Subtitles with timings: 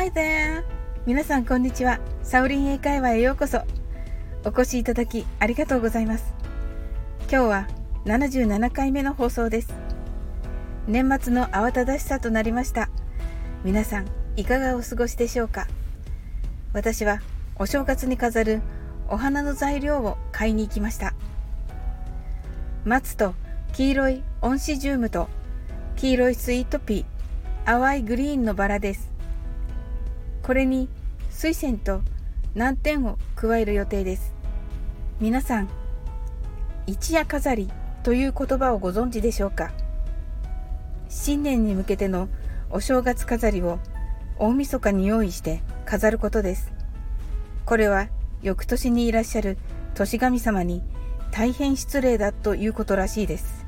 [0.00, 0.64] Hi there!
[1.04, 2.00] 皆さんこんにちは。
[2.22, 3.60] サウリン英会話へようこそ。
[4.46, 6.32] お越しいただきありがとうございます。
[7.30, 7.68] 今日は
[8.06, 9.74] 77回目の放送です。
[10.86, 12.88] 年末の慌ただしさとなりました。
[13.62, 15.66] 皆さんいかがお過ごしでしょうか？
[16.72, 17.20] 私は
[17.56, 18.62] お正月に飾る
[19.06, 21.12] お花の材料を買いに行きました。
[22.86, 23.34] 松と
[23.74, 25.28] 黄色いオンシジュームと
[25.96, 29.09] 黄色いスイートピー、淡いグリーンのバラです。
[30.42, 30.88] これに
[31.30, 32.02] 水仙と
[32.54, 34.34] 難点を加える予定です。
[35.20, 35.68] 皆さん、
[36.86, 37.70] 一夜飾り
[38.02, 39.70] という言葉をご存知でしょうか？
[41.08, 42.28] 新年に向けての
[42.70, 43.78] お正月飾りを
[44.38, 46.72] 大晦日に用意して飾ることです。
[47.66, 48.08] これは
[48.42, 49.58] 翌年にいらっしゃる
[49.94, 50.82] 年神様に
[51.30, 53.66] 大変失礼だということらしいです。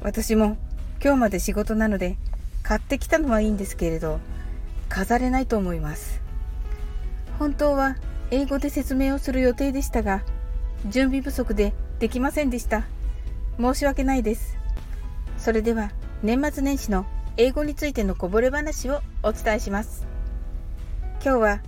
[0.00, 0.56] 私も
[1.02, 2.16] 今日まで仕事なので
[2.62, 4.20] 買ってきたのはいいんですけれど
[4.88, 6.20] 飾れないと思います。
[7.38, 7.96] 本当は
[8.30, 10.22] 英語で説明をする予定でしたが
[10.86, 12.84] 準備不足でできませんでした。
[13.58, 14.56] 申し訳ないです。
[15.36, 15.90] それでは
[16.22, 20.06] 年末年始の英語についてのこぼれ話をお伝えします。
[21.22, 21.60] 今日は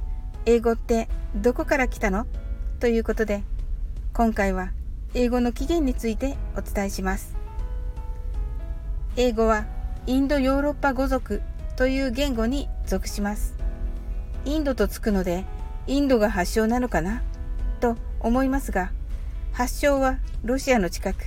[0.46, 2.26] 英語ってどこから来たの？
[2.80, 3.42] ということで
[4.12, 4.70] 今回は
[5.14, 7.36] 英語の起源についてお伝えします。
[9.16, 9.66] 英語は
[10.06, 11.42] インドヨーロッパ語族
[11.80, 13.54] という言語に属します。
[14.44, 15.46] インドとつくので
[15.86, 17.22] インドが発祥なのかな？
[17.80, 18.92] と思いますが
[19.52, 21.24] 発祥はロシアの近く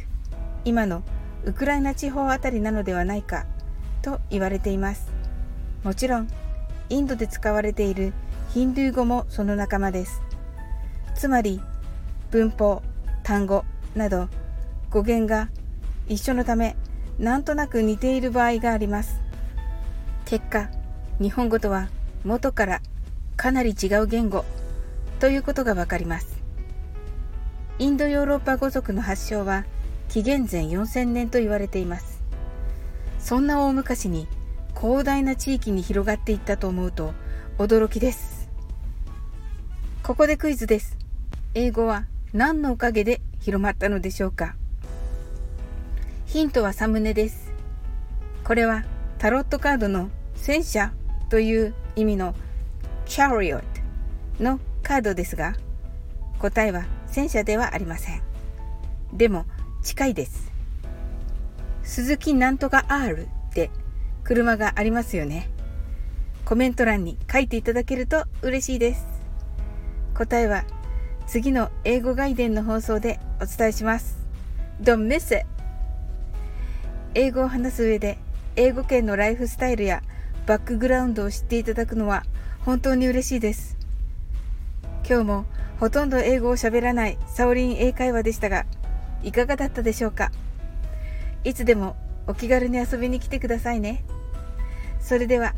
[0.64, 1.02] 今の
[1.44, 3.48] ウクライナ地方あたりなのではないか
[4.04, 5.12] と言われています
[5.84, 6.28] もちろん
[6.90, 8.14] インドで使われている
[8.54, 10.22] ヒンドゥー語もその仲間です
[11.16, 11.62] つまり
[12.30, 12.84] 文法
[13.24, 14.30] 単語など
[14.92, 15.50] 語源が
[16.08, 16.76] 一緒のため
[17.18, 19.23] なんとなく似ている場合があります。
[20.34, 20.68] 結果、
[21.22, 21.90] 日本語とは
[22.24, 22.82] 元から
[23.38, 24.46] かなり違う言語
[25.20, 26.42] ということがわかります。
[27.78, 29.64] インドヨーロッパ語族の発祥は
[30.10, 32.20] 紀元前4000年と言われています。
[33.20, 34.28] そんな大昔に
[34.76, 37.14] 広大な地域に広がっていったと思うと
[37.60, 38.50] 驚きです。
[40.02, 40.98] ここでクイズです。
[41.54, 44.56] 英語は何のおかげで広まったのでしょうか
[46.26, 47.52] ヒントはサムネです。
[48.44, 48.84] これは
[49.20, 50.10] タロットカードの
[50.44, 50.92] 戦車
[51.30, 52.36] という意味の
[53.06, 53.64] chariot
[54.42, 55.56] のカードですが、
[56.38, 58.22] 答えは戦車ではありません。
[59.14, 59.46] でも
[59.84, 60.52] 近いです。
[61.84, 63.72] 鈴木なんとか R って
[64.26, 65.50] 車がありますよね。
[66.44, 69.06] コメント欄に書いていただけると嬉しいです。
[70.14, 70.66] 答えは
[71.26, 74.18] 次の英語外伝の放送でお伝えします。
[74.82, 75.48] Don't miss it!
[77.16, 78.18] 英語を話す上で
[78.58, 80.04] 英語圏のライフスタイルや
[80.46, 82.24] バックグラウンドを知っていただくのは
[82.66, 83.78] 本当に嬉しいです。
[85.08, 85.46] 今日も
[85.80, 88.66] ほとんど英語を喋らないサオリン英会話でしたが
[89.22, 90.32] いかがだったでしょうか？
[91.44, 91.96] いつでも
[92.28, 94.04] お気軽に遊びに来てくださいね。
[95.02, 95.56] それでは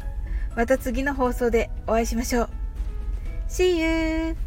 [0.56, 2.50] また次の放送でお会いしましょう。
[3.50, 4.45] See you!